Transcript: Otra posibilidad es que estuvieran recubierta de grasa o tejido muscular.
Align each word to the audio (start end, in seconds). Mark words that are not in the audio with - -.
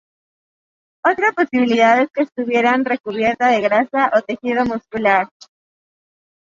Otra 1.05 1.31
posibilidad 1.31 2.01
es 2.01 2.09
que 2.11 2.23
estuvieran 2.23 2.85
recubierta 2.85 3.49
de 3.49 3.61
grasa 3.61 4.11
o 4.17 4.21
tejido 4.23 4.65
muscular. 4.65 5.29